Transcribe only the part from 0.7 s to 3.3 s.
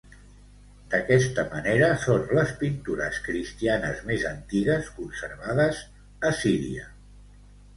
D'aquesta manera, són les pintures